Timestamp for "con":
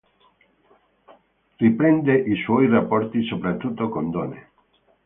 3.89-4.09